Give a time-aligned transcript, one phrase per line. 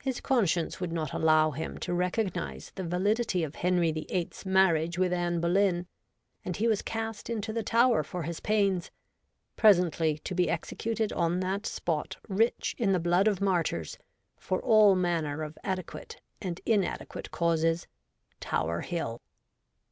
[0.00, 4.46] His conscience would not allow him to re cognise the validity of Henry the Eighth's
[4.46, 5.88] marriage with Anne Boleyn,
[6.44, 8.92] and he was cast into the Tower for his pains,
[9.56, 13.98] presently to be executed on that spot rich in the blood of martyrs
[14.36, 17.88] for all manner of adequate and inadequate causes—
[18.48, 19.20] Tower Hill.